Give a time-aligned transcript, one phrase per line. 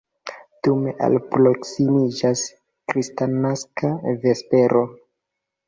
[0.67, 2.43] Dume alproksimiĝas
[2.93, 3.95] kristnaska
[4.27, 4.85] vespero.